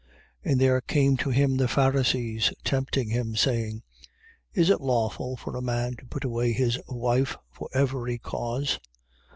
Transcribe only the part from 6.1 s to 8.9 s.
away his wife for every cause?